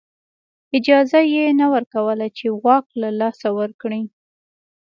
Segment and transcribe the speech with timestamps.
[0.77, 4.01] اجازه یې نه ورکوله چې واک له لاسه ورکړي